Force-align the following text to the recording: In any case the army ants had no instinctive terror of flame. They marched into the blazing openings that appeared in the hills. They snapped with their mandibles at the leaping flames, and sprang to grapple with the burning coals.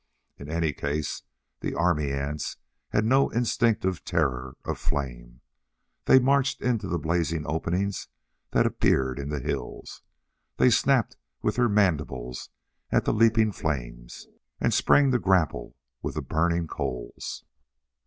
In 0.39 0.49
any 0.49 0.73
case 0.73 1.21
the 1.59 1.75
army 1.75 2.11
ants 2.11 2.57
had 2.89 3.05
no 3.05 3.29
instinctive 3.29 4.03
terror 4.03 4.55
of 4.65 4.79
flame. 4.79 5.41
They 6.05 6.17
marched 6.17 6.59
into 6.59 6.87
the 6.87 6.97
blazing 6.97 7.45
openings 7.45 8.07
that 8.49 8.65
appeared 8.65 9.19
in 9.19 9.29
the 9.29 9.37
hills. 9.39 10.01
They 10.57 10.71
snapped 10.71 11.17
with 11.43 11.57
their 11.57 11.69
mandibles 11.69 12.49
at 12.91 13.05
the 13.05 13.13
leaping 13.13 13.51
flames, 13.51 14.25
and 14.59 14.73
sprang 14.73 15.11
to 15.11 15.19
grapple 15.19 15.75
with 16.01 16.15
the 16.15 16.23
burning 16.23 16.65
coals. 16.65 17.43